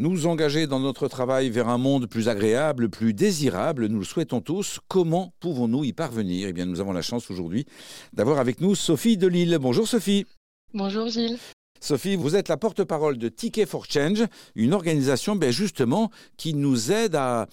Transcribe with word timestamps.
Nous 0.00 0.26
engager 0.26 0.66
dans 0.66 0.80
notre 0.80 1.08
travail 1.08 1.50
vers 1.50 1.68
un 1.68 1.76
monde 1.76 2.06
plus 2.06 2.30
agréable, 2.30 2.88
plus 2.88 3.12
désirable, 3.12 3.84
nous 3.84 3.98
le 3.98 4.04
souhaitons 4.06 4.40
tous. 4.40 4.80
Comment 4.88 5.34
pouvons-nous 5.40 5.84
y 5.84 5.92
parvenir? 5.92 6.48
Eh 6.48 6.54
bien, 6.54 6.64
nous 6.64 6.80
avons 6.80 6.92
la 6.92 7.02
chance 7.02 7.30
aujourd'hui 7.30 7.66
d'avoir 8.14 8.38
avec 8.38 8.62
nous 8.62 8.74
Sophie 8.74 9.18
Delille. 9.18 9.58
Bonjour 9.60 9.86
Sophie. 9.86 10.24
Bonjour 10.72 11.06
Gilles. 11.08 11.36
Sophie, 11.80 12.16
vous 12.16 12.34
êtes 12.34 12.48
la 12.48 12.56
porte-parole 12.56 13.18
de 13.18 13.28
Ticket 13.28 13.66
for 13.66 13.84
Change, 13.84 14.24
une 14.54 14.72
organisation 14.72 15.36
ben, 15.36 15.50
justement 15.50 16.10
qui 16.38 16.54
nous 16.54 16.90
aide 16.90 17.14
à, 17.14 17.46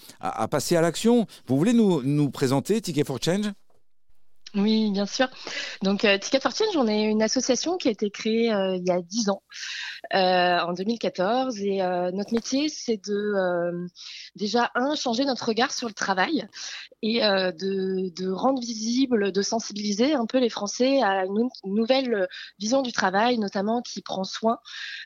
passer 0.50 0.74
à 0.74 0.80
l'action. 0.80 1.26
Vous 1.48 1.58
voulez 1.58 1.74
nous, 1.74 2.00
nous 2.02 2.30
présenter 2.30 2.80
Ticket 2.80 3.04
for 3.04 3.18
Change? 3.22 3.52
Oui, 4.54 4.90
bien 4.92 5.04
sûr. 5.04 5.28
Donc, 5.82 6.04
euh, 6.04 6.16
Ticket 6.16 6.40
for 6.40 6.52
Change, 6.52 6.76
on 6.76 6.88
est 6.88 7.02
une 7.04 7.22
association 7.22 7.76
qui 7.76 7.88
a 7.88 7.90
été 7.90 8.10
créée 8.10 8.50
euh, 8.52 8.76
il 8.76 8.86
y 8.86 8.90
a 8.90 9.02
10 9.02 9.28
ans, 9.28 9.42
euh, 10.14 10.58
en 10.60 10.72
2014. 10.72 11.60
Et 11.60 11.78
notre 12.14 12.32
métier, 12.32 12.68
c'est 12.70 12.96
de, 12.96 13.86
déjà, 14.36 14.70
un, 14.74 14.94
changer 14.94 15.26
notre 15.26 15.46
regard 15.46 15.72
sur 15.72 15.86
le 15.86 15.94
travail 15.94 16.46
et 17.02 17.20
de, 17.20 18.10
de, 18.16 18.30
rendre 18.30 18.60
visible, 18.60 19.32
de 19.32 19.42
sensibiliser 19.42 20.14
un 20.14 20.26
peu 20.26 20.38
les 20.38 20.48
Français 20.48 21.02
à 21.02 21.26
une, 21.26 21.48
nouvelle 21.64 22.26
vision 22.58 22.82
du 22.82 22.92
travail, 22.92 23.38
notamment 23.38 23.82
qui 23.82 24.00
prend 24.02 24.24
soin 24.24 24.58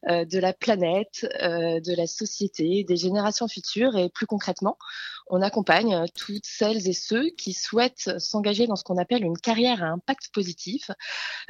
de 0.09 0.39
la 0.39 0.53
planète, 0.53 1.27
de 1.41 1.97
la 1.97 2.07
société, 2.07 2.85
des 2.85 2.97
générations 2.97 3.49
futures. 3.49 3.97
Et 3.97 4.09
plus 4.09 4.27
concrètement, 4.27 4.79
on 5.29 5.43
accompagne 5.43 6.05
toutes 6.15 6.47
celles 6.47 6.89
et 6.89 6.93
ceux 6.93 7.31
qui 7.31 7.53
souhaitent 7.53 8.19
s'engager 8.19 8.67
dans 8.67 8.77
ce 8.77 8.85
qu'on 8.85 8.99
appelle 8.99 9.25
une 9.25 9.32
carrière 9.41 9.83
à 9.83 9.87
impact 9.87 10.31
positif, 10.33 10.91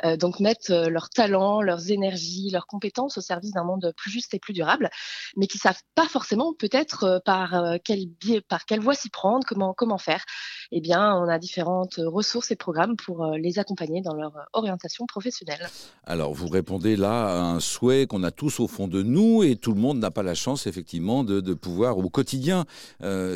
euh, 0.04 0.16
donc 0.16 0.40
mettre 0.40 0.72
euh, 0.72 0.88
leurs 0.88 1.10
talents, 1.10 1.60
leurs 1.62 1.90
énergies, 1.90 2.50
leurs 2.50 2.66
compétences 2.66 3.18
au 3.18 3.20
service 3.20 3.52
d'un 3.52 3.64
monde 3.64 3.92
plus 3.96 4.10
juste 4.10 4.34
et 4.34 4.38
plus 4.38 4.52
durable, 4.52 4.90
mais 5.36 5.46
qui 5.46 5.58
savent 5.58 5.80
pas 5.94 6.08
forcément 6.08 6.54
peut-être 6.54 7.04
euh, 7.04 7.18
par 7.24 7.78
quel 7.84 8.06
biais, 8.06 8.40
par 8.40 8.64
quelle 8.64 8.80
voie 8.80 8.94
s'y 8.94 9.10
prendre, 9.10 9.46
comment 9.46 9.74
comment 9.74 9.98
faire. 9.98 10.24
Eh 10.72 10.80
bien, 10.80 11.14
on 11.16 11.28
a 11.28 11.38
différentes 11.38 12.00
ressources 12.02 12.50
et 12.50 12.56
programmes 12.56 12.96
pour 12.96 13.26
les 13.36 13.58
accompagner 13.58 14.00
dans 14.00 14.14
leur 14.14 14.32
orientation 14.54 15.06
professionnelle. 15.06 15.68
Alors, 16.04 16.32
vous 16.32 16.48
répondez 16.48 16.96
là 16.96 17.26
à 17.26 17.42
un 17.42 17.60
souhait 17.60 18.06
qu'on 18.06 18.22
a 18.22 18.30
tous 18.30 18.58
au 18.58 18.68
fond 18.68 18.88
de 18.88 19.02
nous 19.02 19.42
et 19.42 19.56
tout 19.56 19.72
le 19.72 19.80
monde 19.80 19.98
n'a 19.98 20.10
pas 20.10 20.22
la 20.22 20.34
chance 20.34 20.66
effectivement 20.66 21.24
de, 21.24 21.40
de 21.40 21.54
pouvoir 21.54 21.98
au 21.98 22.08
quotidien 22.08 22.64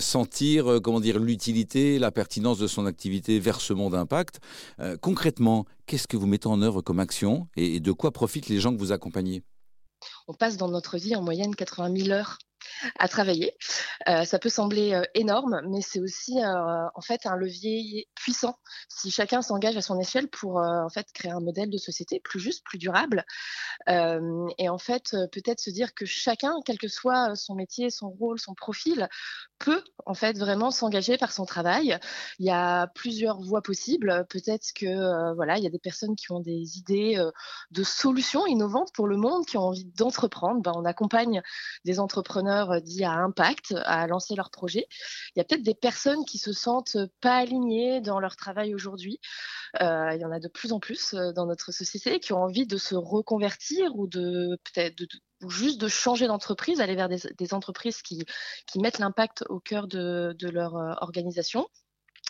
sentir 0.00 0.80
comment 0.82 1.00
dire 1.00 1.18
l'utilité, 1.18 1.98
la 1.98 2.10
pertinence 2.10 2.58
de 2.58 2.66
son 2.66 2.86
activité 2.86 3.38
vers 3.38 3.60
ce 3.60 3.72
monde 3.72 3.94
impact. 3.94 4.40
Euh, 4.80 4.96
concrètement, 4.96 5.66
qu'est-ce 5.86 6.08
que 6.08 6.16
vous 6.16 6.26
mettez 6.26 6.48
en 6.48 6.62
œuvre 6.62 6.82
comme 6.82 7.00
action 7.00 7.48
et 7.56 7.80
de 7.80 7.92
quoi 7.92 8.10
profitent 8.12 8.48
les 8.48 8.60
gens 8.60 8.72
que 8.72 8.78
vous 8.78 8.92
accompagnez? 8.92 9.42
On 10.28 10.34
passe 10.34 10.56
dans 10.56 10.68
notre 10.68 10.98
vie 10.98 11.16
en 11.16 11.22
moyenne 11.22 11.54
80 11.54 11.96
000 11.96 12.10
heures 12.10 12.38
à 12.98 13.08
travailler. 13.08 13.54
Euh, 14.08 14.24
ça 14.24 14.38
peut 14.38 14.48
sembler 14.48 14.94
euh, 14.94 15.02
énorme, 15.14 15.60
mais 15.68 15.80
c'est 15.80 16.00
aussi 16.00 16.42
euh, 16.42 16.88
en 16.94 17.00
fait 17.00 17.26
un 17.26 17.36
levier 17.36 18.08
puissant 18.14 18.58
si 18.88 19.10
chacun 19.10 19.42
s'engage 19.42 19.76
à 19.76 19.82
son 19.82 19.98
échelle 19.98 20.28
pour 20.28 20.56
en 20.56 20.88
fait 20.88 21.06
créer 21.12 21.30
un 21.30 21.40
modèle 21.40 21.70
de 21.70 21.78
société 21.78 22.20
plus 22.20 22.40
juste, 22.40 22.64
plus 22.64 22.78
durable. 22.78 23.24
et 23.88 24.68
en 24.68 24.78
fait, 24.78 25.16
peut-être 25.32 25.60
se 25.60 25.70
dire 25.70 25.94
que 25.94 26.06
chacun, 26.06 26.54
quel 26.64 26.78
que 26.78 26.88
soit 26.88 27.34
son 27.34 27.54
métier, 27.54 27.90
son 27.90 28.10
rôle, 28.10 28.38
son 28.38 28.54
profil, 28.54 29.08
peut 29.58 29.82
en 30.04 30.14
fait 30.14 30.38
vraiment 30.38 30.70
s'engager 30.70 31.18
par 31.18 31.32
son 31.32 31.44
travail. 31.44 31.98
Il 32.38 32.46
y 32.46 32.50
a 32.50 32.86
plusieurs 32.88 33.40
voies 33.40 33.62
possibles. 33.62 34.26
Peut-être 34.28 34.72
que 34.74 35.34
voilà, 35.34 35.58
il 35.58 35.64
y 35.64 35.66
a 35.66 35.70
des 35.70 35.78
personnes 35.78 36.16
qui 36.16 36.32
ont 36.32 36.40
des 36.40 36.78
idées 36.78 37.22
de 37.70 37.82
solutions 37.82 38.46
innovantes 38.46 38.92
pour 38.94 39.06
le 39.06 39.16
monde, 39.16 39.46
qui 39.46 39.56
ont 39.56 39.68
envie 39.68 39.84
d'entreprendre. 39.84 40.62
Ben, 40.62 40.72
on 40.74 40.84
accompagne 40.84 41.42
des 41.84 42.00
entrepreneurs 42.00 42.55
euh, 42.64 42.80
dit 42.80 43.04
à 43.04 43.12
impact 43.12 43.74
à 43.84 44.06
lancer 44.06 44.34
leur 44.34 44.50
projet. 44.50 44.86
Il 45.34 45.38
y 45.38 45.40
a 45.40 45.44
peut-être 45.44 45.62
des 45.62 45.74
personnes 45.74 46.24
qui 46.24 46.38
se 46.38 46.52
sentent 46.52 46.96
pas 47.20 47.36
alignées 47.36 48.00
dans 48.00 48.20
leur 48.20 48.36
travail 48.36 48.74
aujourd'hui. 48.74 49.20
Euh, 49.80 50.12
il 50.14 50.20
y 50.20 50.24
en 50.24 50.32
a 50.32 50.40
de 50.40 50.48
plus 50.48 50.72
en 50.72 50.80
plus 50.80 51.14
euh, 51.14 51.32
dans 51.32 51.46
notre 51.46 51.72
société 51.72 52.20
qui 52.20 52.32
ont 52.32 52.42
envie 52.42 52.66
de 52.66 52.76
se 52.76 52.94
reconvertir 52.94 53.96
ou 53.96 54.06
de 54.06 54.58
peut-être 54.64 54.96
juste 55.48 55.80
de 55.80 55.88
changer 55.88 56.26
d'entreprise, 56.26 56.80
aller 56.80 56.96
vers 56.96 57.08
des, 57.08 57.54
entreprises 57.54 58.00
qui, 58.02 58.24
mettent 58.76 58.98
l'impact 58.98 59.44
au 59.48 59.60
cœur 59.60 59.86
de 59.86 60.48
leur 60.48 60.74
organisation. 61.02 61.68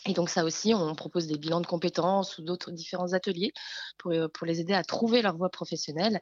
Et 0.06 0.12
donc 0.12 0.30
ça 0.30 0.44
aussi, 0.44 0.72
on 0.72 0.94
propose 0.94 1.26
des 1.26 1.36
bilans 1.36 1.60
de 1.60 1.66
compétences 1.66 2.38
ou 2.38 2.42
d'autres 2.42 2.70
différents 2.70 3.12
ateliers 3.12 3.52
pour, 3.98 4.12
euh, 4.12 4.28
les 4.42 4.60
aider 4.60 4.74
à 4.74 4.84
trouver 4.84 5.22
leur 5.22 5.36
voie 5.36 5.48
professionnelle. 5.48 6.20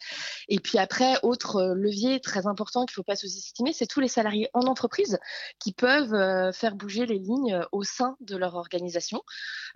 Et 0.49 0.59
puis 0.59 0.79
après, 0.79 1.17
autre 1.23 1.57
euh, 1.57 1.75
levier 1.75 2.21
très 2.21 2.47
important 2.47 2.87
qu'il 2.87 2.93
ne 2.93 2.97
faut 2.97 3.03
pas 3.03 3.17
sous-estimer, 3.17 3.73
c'est 3.75 3.87
tous 3.87 4.01
les 4.01 4.09
salariés 4.09 4.49
en 4.55 4.63
entreprise 4.63 5.19
qui 5.59 5.73
peuvent 5.73 6.15
euh, 6.15 6.53
faire 6.53 6.75
bouger 6.75 7.05
les 7.05 7.19
lignes 7.19 7.61
au 7.73 7.83
sein 7.83 8.17
de 8.21 8.37
leur 8.37 8.55
organisation. 8.55 9.23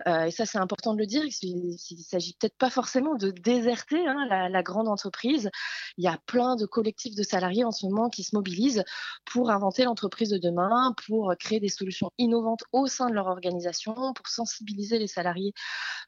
et 0.07 0.31
ça, 0.31 0.45
c'est 0.45 0.57
important 0.57 0.93
de 0.93 0.99
le 0.99 1.05
dire. 1.05 1.23
Il 1.41 1.71
ne 1.71 2.03
s'agit 2.03 2.33
peut-être 2.39 2.57
pas 2.57 2.69
forcément 2.69 3.15
de 3.15 3.31
déserter 3.31 4.07
hein, 4.07 4.25
la, 4.29 4.63
grande 4.63 4.87
entreprise. 4.87 5.49
Il 5.97 6.03
y 6.03 6.07
a 6.07 6.17
plein 6.25 6.55
de 6.55 6.65
collectifs 6.65 7.15
de 7.15 7.23
salariés 7.23 7.63
en 7.63 7.71
ce 7.71 7.85
moment 7.85 8.09
qui 8.09 8.23
se 8.23 8.35
mobilisent 8.35 8.83
pour 9.25 9.51
inventer 9.51 9.83
l'entreprise 9.83 10.29
de 10.29 10.37
demain, 10.37 10.93
pour 11.05 11.33
créer 11.39 11.59
des 11.59 11.69
solutions 11.69 12.11
innovantes 12.17 12.63
au 12.71 12.87
sein 12.87 13.09
de 13.09 13.13
leur 13.13 13.27
organisation 13.27 13.98
pour 14.15 14.27
sensibiliser 14.27 14.99
les 14.99 15.07
salariés 15.07 15.53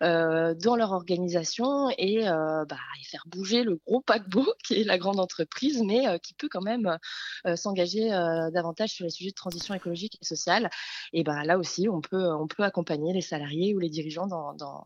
euh, 0.02 0.53
dans 0.56 0.75
leur 0.75 0.91
organisation 0.91 1.90
et, 1.97 2.28
euh, 2.28 2.66
bah, 2.66 2.78
faire 3.09 3.24
bouger 3.28 3.63
le 3.63 3.79
gros 3.85 4.02
paquebot 4.02 4.47
qui 4.66 4.81
est 4.81 4.84
la 4.84 4.97
grande 4.97 5.19
entreprise, 5.19 5.84
mais 5.84 6.07
euh, 6.07 6.18
qui 6.18 6.34
peut 6.34 6.50
quand 6.50 6.62
même 6.62 6.97
s'engager 7.56 8.09
davantage 8.53 8.91
sur 8.91 9.06
les 9.06 9.09
sujets 9.09 9.31
de 9.31 9.35
transition 9.35 9.74
écologique 9.74 10.18
et 10.22 10.25
sociale. 10.25 10.69
Et 11.13 11.24
bah, 11.24 11.44
là 11.44 11.57
aussi, 11.57 11.90
on 11.90 12.02
peut, 12.02 12.31
on 12.34 12.47
peut 12.47 12.63
accompagner 12.63 13.13
les 13.13 13.22
salariés 13.22 13.74
ou 13.75 13.79
les 13.79 13.90
dirigeants 13.90 14.28
dans, 14.28 14.53
dans 14.53 14.85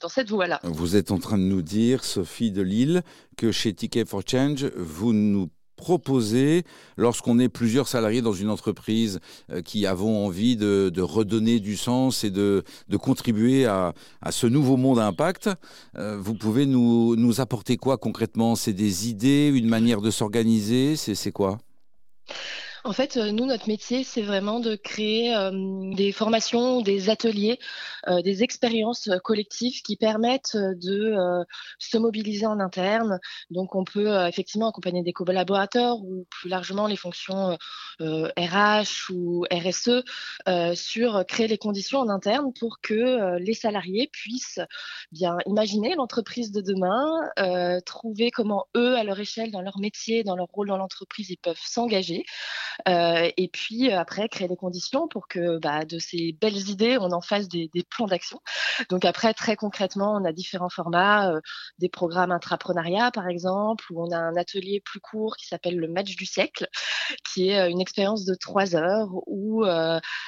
dans 0.00 0.08
cette 0.08 0.28
voie-là. 0.28 0.60
Vous 0.64 0.96
êtes 0.96 1.12
en 1.12 1.18
train 1.18 1.38
de 1.38 1.44
nous 1.44 1.62
dire, 1.62 2.04
Sophie 2.04 2.50
de 2.50 2.62
Lille, 2.62 3.02
que 3.36 3.52
chez 3.52 3.72
Ticket 3.72 4.04
for 4.04 4.22
Change, 4.26 4.64
vous 4.76 5.12
nous 5.12 5.50
proposer, 5.84 6.64
lorsqu'on 6.96 7.38
est 7.38 7.50
plusieurs 7.50 7.88
salariés 7.88 8.22
dans 8.22 8.32
une 8.32 8.48
entreprise 8.48 9.20
euh, 9.50 9.60
qui 9.60 9.84
avons 9.84 10.24
envie 10.24 10.56
de, 10.56 10.90
redonner 11.02 11.60
du 11.60 11.76
sens 11.76 12.24
et 12.24 12.30
de, 12.30 12.64
contribuer 12.98 13.66
à, 13.66 13.92
ce 14.30 14.46
nouveau 14.46 14.78
monde 14.78 14.98
impact, 14.98 15.50
euh, 15.98 16.16
vous 16.18 16.34
pouvez 16.34 16.64
nous 16.64 17.40
apporter 17.42 17.76
quoi 17.76 17.98
concrètement? 17.98 18.56
C'est 18.56 18.72
des 18.72 19.10
idées, 19.10 19.52
une 19.54 19.68
manière 19.68 20.00
de 20.00 20.10
s'organiser? 20.10 20.96
C'est 20.96 21.32
quoi? 21.32 21.58
En 22.86 22.92
fait, 22.92 23.16
euh, 23.16 23.32
nous, 23.32 23.46
notre 23.46 23.66
métier, 23.66 24.04
c'est 24.04 24.20
vraiment 24.20 24.60
de 24.60 24.76
créer 24.76 25.34
euh, 25.34 25.50
des 25.94 26.12
formations, 26.12 26.82
des 26.82 27.08
ateliers, 27.08 27.58
euh, 28.08 28.20
des 28.20 28.42
expériences 28.42 29.08
collectives 29.24 29.80
qui 29.80 29.96
permettent 29.96 30.56
de 30.56 31.14
se 31.78 31.96
mobiliser 31.96 32.46
en 32.46 32.60
interne. 32.60 33.20
Donc, 33.50 33.74
on 33.74 33.84
peut 33.84 34.26
effectivement 34.28 34.68
accompagner 34.68 35.02
des 35.02 35.14
collaborateurs 35.14 35.96
ou 36.02 36.26
plus 36.30 36.50
largement 36.50 36.86
les 36.86 36.96
fonctions 36.96 37.56
RH 38.00 39.10
ou 39.10 39.46
RSE 39.50 40.04
sur 40.74 41.24
créer 41.26 41.48
les 41.48 41.58
conditions 41.58 42.00
en 42.00 42.08
interne 42.08 42.52
pour 42.58 42.80
que 42.82 43.38
les 43.38 43.54
salariés 43.54 44.08
puissent 44.12 44.60
bien 45.12 45.36
imaginer 45.46 45.94
l'entreprise 45.94 46.52
de 46.52 46.60
demain, 46.60 47.80
trouver 47.86 48.30
comment 48.30 48.66
eux, 48.76 48.96
à 48.96 49.04
leur 49.04 49.18
échelle, 49.18 49.50
dans 49.50 49.62
leur 49.62 49.78
métier, 49.78 50.24
dans 50.24 50.36
leur 50.36 50.48
rôle 50.48 50.68
dans 50.68 50.78
l'entreprise, 50.78 51.30
ils 51.30 51.38
peuvent 51.38 51.60
s'engager. 51.60 52.24
Euh, 52.88 53.30
et 53.36 53.48
puis 53.48 53.90
euh, 53.90 53.98
après, 53.98 54.28
créer 54.28 54.48
les 54.48 54.56
conditions 54.56 55.08
pour 55.08 55.28
que 55.28 55.58
bah, 55.58 55.84
de 55.84 55.98
ces 55.98 56.32
belles 56.32 56.68
idées, 56.68 56.98
on 57.00 57.12
en 57.12 57.20
fasse 57.20 57.48
des, 57.48 57.70
plans 57.90 58.06
d'action. 58.06 58.40
Donc 58.88 59.04
après, 59.04 59.34
très 59.34 59.56
concrètement, 59.56 60.14
on 60.14 60.24
a 60.24 60.32
différents 60.32 60.68
formats, 60.68 61.30
euh, 61.30 61.40
des 61.78 61.88
programmes 61.88 62.32
intrapreneuriat 62.32 63.10
par 63.10 63.28
exemple, 63.28 63.84
où 63.90 64.02
on 64.02 64.10
a 64.10 64.18
un 64.18 64.36
atelier 64.36 64.80
plus 64.84 65.00
court 65.00 65.36
qui 65.36 65.46
s'appelle 65.46 65.76
le 65.76 65.88
match 65.88 66.16
du 66.16 66.26
siècle, 66.26 66.68
qui 67.32 67.50
est 67.50 67.70
une 67.70 67.80
expérience 67.80 68.24
de 68.24 68.34
trois 68.34 68.76
heures 68.76 69.10
où 69.26 69.64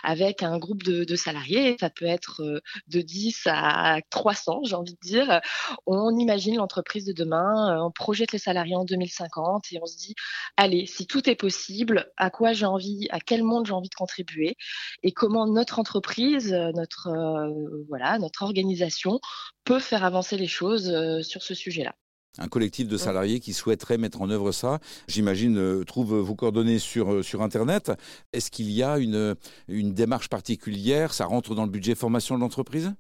avec 0.03 0.43
un 0.43 0.59
groupe 0.59 0.83
de, 0.83 1.17
salariés, 1.17 1.77
ça 1.81 1.91
peut 1.91 2.07
être 2.07 2.43
de 2.89 3.01
10 3.01 3.43
à 3.47 4.01
300, 4.11 4.61
j'ai 4.65 4.75
envie 4.75 4.95
de 4.95 4.99
dire, 5.01 5.41
on 5.87 6.17
imagine 6.19 6.57
l'entreprise 6.57 7.05
de 7.05 7.13
demain, 7.13 7.81
on 7.83 7.91
projette 7.91 8.33
les 8.33 8.39
salariés 8.39 8.77
en 8.77 8.85
2050 8.85 9.73
et 9.73 9.79
on 9.83 9.87
se 9.87 9.97
dit, 9.97 10.15
allez, 10.57 10.87
si 10.87 11.07
tout 11.07 11.29
est 11.29 11.35
possible, 11.35 12.11
à 12.17 12.31
quoi 12.37 12.53
j'ai 12.53 12.67
envie, 12.67 13.09
à 13.11 13.19
quel 13.19 13.43
monde 13.43 13.67
j'ai 13.67 13.73
envie 13.73 13.89
de 13.89 13.95
contribuer 13.95 14.57
et 15.03 15.13
comment 15.13 15.47
notre 15.47 15.79
entreprise, 15.79 16.53
euh, 16.53 16.71
notre, 16.73 17.09
euh, 17.09 17.85
voilà, 17.89 18.19
notre 18.19 18.43
organisation 18.43 19.21
peut 19.65 19.79
faire 19.79 20.05
avancer 20.05 20.37
les 20.37 20.47
choses 20.47 20.91
euh, 20.91 21.23
sur 21.23 21.43
ce 21.43 21.55
sujet-là 21.55 21.95
un 22.39 22.49
collectif 22.49 22.87
de 22.87 22.99
salariés 22.99 23.41
qui 23.41 23.55
souhaiterait 23.55 23.97
mettre 23.97 24.21
en 24.21 24.29
œuvre 24.29 24.53
ça. 24.53 24.79
J'imagine, 25.09 25.83
trouve 25.87 26.17
vos 26.17 26.35
coordonnées 26.35 26.79
sur, 26.79 27.25
sur 27.25 27.41
Internet. 27.41 27.93
Est-ce 28.35 28.51
qu'il 28.51 28.71
y 28.71 28.83
a 28.83 28.99
une, 28.99 29.35
une 29.69 29.95
démarche 29.95 30.29
particulière? 30.29 31.15
Ça 31.15 31.25
rentre 31.25 31.55
dans 31.55 31.65
le 31.65 31.71
budget 31.71 31.95
formation 31.95 32.35
de 32.35 32.41
l'entreprise? 32.41 32.93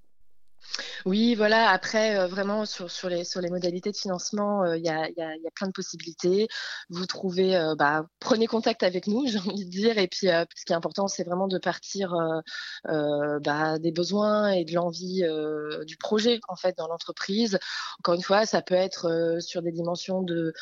Oui, 1.06 1.37
voilà. 1.37 1.70
Après, 1.70 2.19
euh, 2.19 2.26
vraiment, 2.26 2.64
sur, 2.67 3.08
les, 3.08 3.50
modalités 3.50 3.93
de 3.93 3.97
financement, 3.97 4.64
euh, 4.64 4.76
il 4.76 4.85
y, 4.85 4.88
a, 4.88 5.08
plein 5.55 5.69
de 5.69 5.73
possibilités. 5.73 6.49
Vous 6.91 7.06
trouvez, 7.06 7.56
euh, 7.56 7.76
bah, 7.76 8.06
prenez 8.19 8.49
contact 8.49 8.82
avec 8.82 9.06
nous, 9.06 9.25
j'ai 9.29 9.38
envie 9.38 9.64
de 9.64 9.70
dire. 9.70 9.99
Et 9.99 10.08
puis, 10.08 10.26
ce 10.26 10.64
qui 10.67 10.73
est 10.73 10.76
important, 10.76 11.06
c'est 11.06 11.23
vraiment 11.23 11.47
de 11.47 11.58
partir 11.58 12.12
bah, 12.85 13.79
des 13.79 13.93
besoins 13.93 14.50
et 14.50 14.64
de 14.64 14.75
l'envie 14.75 15.23
du 15.87 15.97
projet, 15.97 16.41
en 16.49 16.56
fait, 16.56 16.76
dans 16.76 16.88
l'entreprise. 16.88 17.58
Encore 18.00 18.14
une 18.14 18.23
fois, 18.23 18.44
ça 18.44 18.61
peut 18.61 18.75
être 18.75 19.38
sur 19.41 19.62
des 19.62 19.70
dimensions 19.70 20.23
de, 20.23 20.53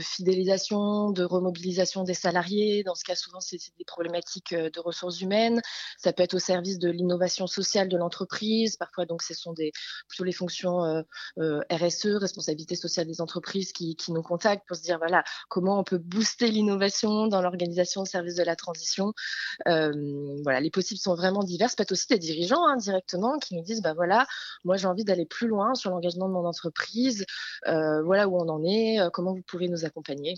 fidélisation, 0.00 1.10
de 1.10 1.24
remobilisation 1.24 2.04
des 2.04 2.14
salariés. 2.14 2.84
Dans 2.84 2.94
ce 2.94 3.02
cas, 3.02 3.16
souvent, 3.16 3.40
c'est 3.40 3.58
des 3.78 3.84
problématiques 3.84 4.54
de 4.54 4.80
ressources 4.80 5.20
humaines. 5.20 5.60
Ça 5.98 6.12
peut 6.12 6.22
être 6.22 6.34
au 6.34 6.38
service 6.38 6.78
de 6.78 6.90
l'innovation 6.90 7.48
sociale 7.48 7.88
de 7.88 7.96
l'entreprise. 7.96 8.76
Parfois, 8.76 9.04
donc, 9.04 9.22
c'est 9.22 9.34
sont 9.34 9.52
des, 9.52 9.63
plutôt 10.08 10.24
les 10.24 10.32
fonctions 10.32 10.84
euh, 10.84 11.02
euh, 11.38 11.60
RSE, 11.70 12.16
responsabilité 12.16 12.76
sociale 12.76 13.06
des 13.06 13.20
entreprises, 13.20 13.72
qui, 13.72 13.96
nous 14.08 14.22
contactent 14.22 14.66
pour 14.68 14.76
se 14.76 14.82
dire 14.82 14.98
voilà 14.98 15.24
comment 15.48 15.78
on 15.80 15.84
peut 15.84 15.98
booster 15.98 16.50
l'innovation 16.50 17.26
dans 17.26 17.40
l'organisation 17.40 18.02
au 18.02 18.04
service 18.04 18.34
de 18.36 18.42
la 18.42 18.54
transition. 18.54 19.12
Euh, 19.66 19.92
voilà, 20.42 20.60
les 20.60 20.70
possibles 20.70 21.00
sont 21.00 21.14
vraiment 21.14 21.42
divers. 21.42 21.70
Peut-être 21.74 21.92
aussi 21.92 22.06
des 22.08 22.18
dirigeants 22.18 22.66
hein, 22.66 22.76
directement 22.76 23.38
qui 23.38 23.54
nous 23.56 23.62
disent 23.62 23.82
bah 23.82 23.94
voilà, 23.94 24.26
moi 24.64 24.76
j'ai 24.76 24.86
envie 24.86 25.04
d'aller 25.04 25.26
plus 25.26 25.48
loin 25.48 25.74
sur 25.74 25.90
l'engagement 25.90 26.28
de 26.28 26.34
mon 26.34 26.44
entreprise. 26.44 27.24
voilà 27.64 28.28
où 28.28 28.36
on 28.36 28.48
en 28.48 28.62
est. 28.64 28.98
comment 29.12 29.32
vous 29.34 29.42
pouvez 29.46 29.68
nous 29.68 29.84
accompagner. 29.84 30.36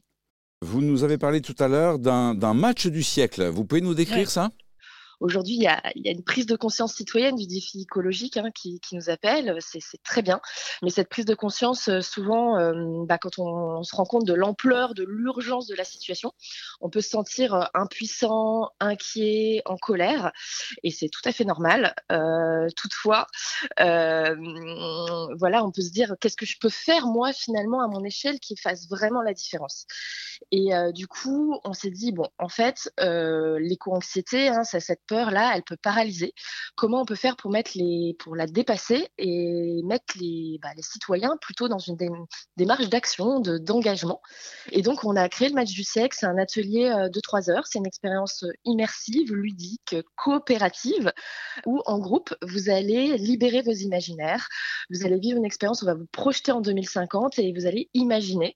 Vous 0.63 0.81
nous 0.81 1.05
avez 1.05 1.19
parlé 1.19 1.41
tout 1.41 1.57
à 1.59 1.69
l'heure 1.69 1.99
d'un 1.99 2.55
match 2.55 2.87
du 2.87 3.03
siècle. 3.03 3.47
Vous 3.49 3.65
pouvez 3.65 3.81
nous 3.83 3.95
décrire 3.95 4.31
ça? 4.31 4.51
Aujourd'hui, 5.21 5.55
il 5.55 5.63
y 5.63 5.67
a, 5.67 5.81
une 5.95 6.23
prise 6.23 6.47
de 6.47 6.57
conscience 6.57 6.95
citoyenne 6.95 7.37
du 7.37 7.47
défi 7.47 7.83
écologique 7.83 8.37
hein, 8.37 8.51
qui, 8.55 8.81
nous 8.93 9.09
appelle, 9.09 9.57
c'est 9.61 9.81
très 10.03 10.23
bien. 10.23 10.41
Mais 10.83 10.91
cette 10.91 11.09
prise 11.09 11.25
de 11.25 11.35
conscience, 11.35 11.89
euh, 11.89 12.01
souvent, 12.01 12.59
euh, 12.59 13.05
bah, 13.07 13.19
quand 13.19 13.39
on, 13.39 13.83
se 13.83 13.97
rend 13.97 14.05
compte 14.05 14.27
de 14.27 14.35
l'ampleur, 14.35 14.95
de 14.95 15.05
l'urgence 15.05 15.67
de 15.67 15.75
la 15.75 15.85
situation, 15.85 16.33
on 16.81 16.91
peut 16.91 17.01
se 17.01 17.11
sentir 17.11 17.55
euh, 17.55 17.65
impuissant, 17.75 18.69
inquiet, 18.81 19.63
en 19.65 19.77
colère, 19.77 20.33
et 20.83 20.91
c'est 20.91 21.09
tout 21.09 21.23
à 21.25 21.33
fait 21.33 21.45
normal. 21.45 21.95
toutefois, 22.77 23.27
voilà, 23.79 25.65
on 25.65 25.71
peut 25.71 25.83
se 25.83 25.91
dire 25.91 26.15
qu'est-ce 26.21 26.37
que 26.37 26.47
je 26.47 26.59
peux 26.61 26.69
faire 26.69 27.07
moi 27.07 27.33
finalement 27.33 27.83
à 27.83 27.89
mon 27.89 28.05
échelle 28.05 28.39
qui 28.41 28.57
fasse 28.57 28.89
vraiment 28.89 29.23
la 29.23 29.33
différence? 29.33 29.87
Et 30.51 30.71
du 30.93 31.07
coup, 31.07 31.59
on 31.65 31.73
s'est 31.73 31.91
dit 31.91 32.13
bon, 32.13 32.29
en 32.39 32.49
fait, 32.49 32.91
l'éco-anxiété, 32.99 34.49
hein, 34.49 34.65
ça, 34.65 34.81
cette 34.81 35.06
peur-là, 35.07 35.53
elle 35.55 35.63
peut 35.63 35.77
paralyser. 35.77 36.35
Comment 36.75 37.03
on 37.03 37.05
peut 37.05 37.15
faire 37.15 37.37
pour, 37.37 37.51
mettre 37.51 37.73
les, 37.75 38.17
pour 38.19 38.37
la 38.37 38.47
dépasser 38.47 39.09
et 39.19 39.83
mettre 39.85 40.15
les, 40.19 40.59
bah, 40.63 40.71
les 40.77 40.83
citoyens 40.83 41.37
plutôt 41.41 41.69
dans 41.69 41.79
une 41.79 41.97
démarche 42.57 42.89
d'action, 42.89 43.41
d'engagement 43.41 44.21
Et 44.73 44.83
donc, 44.83 45.05
on 45.05 45.17
a 45.17 45.29
créé 45.29 45.49
le 45.49 45.55
match 45.55 45.73
du 45.73 45.85
siècle. 45.85 46.17
C'est 46.19 46.27
un 46.27 46.39
atelier 46.39 46.87
euh, 46.87 47.09
de 47.09 47.21
trois 47.21 47.51
heures. 47.51 47.67
C'est 47.67 47.79
une 47.79 47.87
expérience 47.87 48.45
immersive, 48.65 49.33
ludique, 49.33 49.97
coopérative, 50.17 51.13
où 51.65 51.81
en 51.87 51.99
groupe, 51.99 52.35
vous 52.43 52.71
allez 52.71 53.17
libérer 53.19 53.63
vos 53.63 53.73
imaginaires. 53.73 54.49
Vous 54.91 55.05
allez 55.05 55.19
vivre 55.19 55.39
une 55.39 55.45
expérience, 55.45 55.83
on 55.83 55.87
va 55.87 55.95
vous 55.95 56.07
projeter 56.07 56.53
en 56.53 56.61
2050 56.61 57.39
et 57.39 57.53
vous 57.53 57.67
allez 57.67 57.89
imaginer 57.95 58.55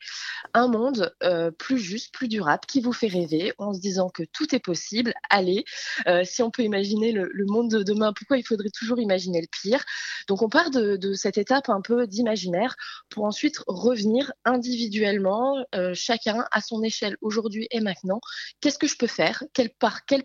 un 0.54 0.68
monde 0.68 1.12
euh, 1.22 1.50
plus 1.50 1.78
juste, 1.78 2.12
plus 2.12 2.28
durable, 2.28 2.62
qui 2.66 2.80
vous 2.80 2.92
fait 2.92 3.08
rêver 3.08 3.52
en 3.58 3.72
se 3.72 3.80
disant 3.80 4.08
que 4.08 4.22
tout 4.32 4.54
est 4.54 4.60
possible. 4.60 5.12
Allez, 5.28 5.64
euh, 6.06 6.22
si 6.24 6.39
on 6.42 6.50
peut 6.50 6.62
imaginer 6.62 7.12
le, 7.12 7.30
monde 7.46 7.70
de 7.70 7.82
demain, 7.82 8.12
pourquoi 8.12 8.38
il 8.38 8.46
faudrait 8.46 8.70
toujours 8.70 9.00
imaginer 9.00 9.40
le 9.40 9.46
pire. 9.62 9.82
Donc 10.28 10.42
on 10.42 10.48
part 10.48 10.70
de, 10.70 11.12
cette 11.14 11.38
étape 11.38 11.68
un 11.68 11.80
peu 11.80 12.06
d'imaginaire 12.06 12.76
pour 13.08 13.24
ensuite 13.24 13.60
revenir 13.66 14.32
individuellement, 14.44 15.56
euh, 15.74 15.92
chacun 15.94 16.46
à 16.52 16.60
son 16.60 16.82
échelle 16.82 17.16
aujourd'hui 17.20 17.66
et 17.70 17.80
maintenant. 17.80 18.20
Qu'est-ce 18.60 18.78
que 18.78 18.86
je 18.86 18.96
peux 18.96 19.06
faire? 19.06 19.42
Quel, 19.52 19.70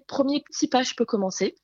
premier 0.08 0.44
petit 0.44 0.68
pas 0.68 0.84
je 0.84 0.94
peux 0.96 1.06
commencer? 1.06 1.56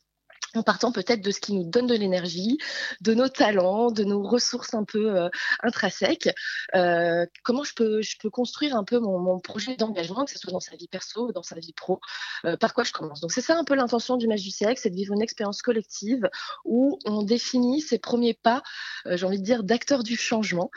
En 0.56 0.64
partant 0.64 0.92
peut-être 0.92 1.22
de 1.22 1.32
ce 1.32 1.40
qui 1.40 1.54
nous 1.54 1.64
donne 1.64 1.88
de 1.88 1.96
l'énergie, 1.96 2.58
de 3.02 3.14
nos 3.14 3.30
talents, 3.30 3.92
de 3.92 4.04
nos 4.04 4.22
ressources 4.22 4.74
un 4.74 4.84
peu 4.84 5.16
euh, 5.16 5.30
intrinsèques. 5.62 6.30
Euh, 6.76 7.26
comment 7.44 7.64
je 7.64 7.74
peux, 7.74 8.02
je 8.02 8.18
peux 8.18 8.30
construire 8.30 8.76
un 8.76 8.84
peu 8.84 9.00
mon, 9.00 9.40
projet 9.40 9.76
d'engagement, 9.76 10.26
que 10.26 10.32
ce 10.32 10.38
soit 10.38 10.52
dans 10.52 10.60
sa 10.60 10.76
vie 10.76 10.88
perso 10.88 11.30
ou 11.30 11.32
dans 11.32 11.44
sa 11.44 11.56
vie 11.56 11.74
pro, 11.74 12.00
euh, 12.46 12.58
par 12.58 12.74
quoi 12.74 12.84
je 12.84 12.92
commence? 12.92 13.22
Donc 13.22 13.32
c'est 13.32 13.42
ça 13.42 13.58
un 13.58 13.64
peu 13.64 13.76
l'intention 13.76 14.18
du 14.18 14.28
Match 14.28 14.42
du 14.42 14.52
siècle, 14.52 14.80
c'est 14.82 14.90
de 14.90 14.96
vivre 14.96 15.14
une 15.14 15.22
expérience 15.22 15.62
collective 15.62 16.30
où 16.66 17.00
on 17.06 17.24
définit 17.24 17.82
ses 17.82 17.98
premiers 17.98 18.34
pas, 18.34 18.62
j'ai 19.06 19.26
envie 19.26 19.40
de 19.40 19.44
dire, 19.44 19.64
d'acteurs 19.64 20.04
du 20.04 20.16
changement. 20.16 20.70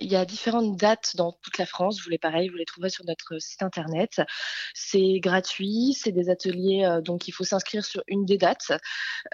Il 0.00 0.10
y 0.10 0.16
a 0.16 0.24
différentes 0.24 0.76
dates 0.76 1.16
dans 1.16 1.32
toute 1.42 1.58
la 1.58 1.66
France, 1.66 2.00
vous 2.02 2.10
les 2.10 2.18
pareil, 2.18 2.48
vous 2.48 2.56
les 2.56 2.64
trouverez 2.64 2.90
sur 2.90 3.04
notre 3.04 3.38
site 3.38 3.62
internet. 3.62 4.22
C'est 4.74 5.18
gratuit, 5.20 5.96
c'est 5.98 6.12
des 6.12 6.30
ateliers, 6.30 7.00
donc 7.02 7.28
il 7.28 7.32
faut 7.32 7.44
s'inscrire 7.44 7.84
sur 7.84 8.02
une 8.08 8.24
des 8.24 8.38
dates. 8.38 8.72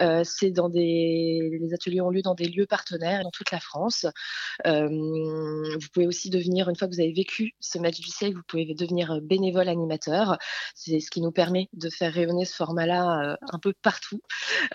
Euh, 0.01 0.23
c'est 0.23 0.51
dans 0.51 0.69
des, 0.69 1.59
les 1.61 1.73
ateliers 1.73 2.01
ont 2.01 2.09
lieu 2.09 2.21
dans 2.21 2.35
des 2.35 2.47
lieux 2.47 2.65
partenaires 2.65 3.23
dans 3.23 3.31
toute 3.31 3.51
la 3.51 3.59
France. 3.59 4.05
Euh, 4.65 4.87
vous 4.87 5.87
pouvez 5.93 6.07
aussi 6.07 6.29
devenir, 6.29 6.69
une 6.69 6.75
fois 6.75 6.87
que 6.87 6.93
vous 6.93 7.01
avez 7.01 7.13
vécu 7.13 7.53
ce 7.59 7.77
match 7.77 7.99
du 7.99 8.09
siècle, 8.09 8.35
vous 8.37 8.43
pouvez 8.47 8.73
devenir 8.73 9.19
bénévole 9.21 9.67
animateur. 9.67 10.37
C'est 10.75 10.99
ce 10.99 11.09
qui 11.11 11.21
nous 11.21 11.31
permet 11.31 11.69
de 11.73 11.89
faire 11.89 12.13
rayonner 12.13 12.45
ce 12.45 12.55
format-là 12.55 13.31
euh, 13.31 13.35
un 13.51 13.59
peu 13.59 13.73
partout 13.81 14.21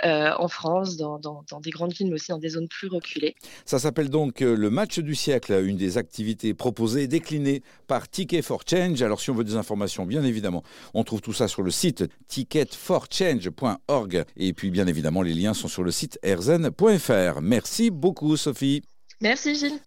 en 0.02 0.48
France, 0.48 0.96
dans, 0.96 1.18
dans, 1.18 1.60
des 1.60 1.70
grandes 1.70 1.92
villes, 1.92 2.08
mais 2.08 2.14
aussi 2.14 2.30
dans 2.30 2.38
des 2.38 2.50
zones 2.50 2.68
plus 2.68 2.88
reculées. 2.88 3.34
Ça 3.64 3.78
s'appelle 3.78 4.08
donc 4.10 4.40
le 4.40 4.70
match 4.70 4.98
du 4.98 5.14
siècle, 5.14 5.52
une 5.64 5.76
des 5.76 5.98
activités 5.98 6.54
proposées 6.54 7.02
et 7.02 7.08
déclinées 7.08 7.62
par 7.86 8.08
Ticket 8.08 8.42
for 8.42 8.62
Change. 8.68 9.02
Alors 9.02 9.20
si 9.20 9.30
on 9.30 9.34
veut 9.34 9.44
des 9.44 9.56
informations, 9.56 10.06
bien 10.06 10.22
évidemment, 10.24 10.62
on 10.94 11.04
trouve 11.04 11.20
tout 11.20 11.32
ça 11.32 11.48
sur 11.48 11.62
le 11.62 11.70
site 11.70 12.04
ticketforchange.org 12.28 14.24
et 14.36 14.52
puis 14.52 14.70
bien 14.70 14.86
évidemment 14.86 14.97
Évidemment, 14.98 15.22
les 15.22 15.32
liens 15.32 15.54
sont 15.54 15.68
sur 15.68 15.84
le 15.84 15.92
site 15.92 16.18
erzen.fr. 16.24 17.40
Merci 17.40 17.90
beaucoup, 17.90 18.36
Sophie. 18.36 18.82
Merci, 19.20 19.54
Gilles. 19.54 19.78